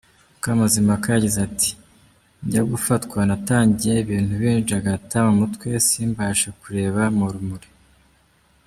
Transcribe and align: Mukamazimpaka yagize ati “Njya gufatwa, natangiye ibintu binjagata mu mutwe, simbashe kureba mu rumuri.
Mukamazimpaka 0.33 1.07
yagize 1.09 1.37
ati 1.47 1.71
“Njya 2.45 2.61
gufatwa, 2.71 3.17
natangiye 3.29 3.95
ibintu 4.03 4.33
binjagata 4.41 5.17
mu 5.27 5.33
mutwe, 5.41 5.67
simbashe 5.87 6.47
kureba 6.59 7.01
mu 7.17 7.25
rumuri. 7.33 7.69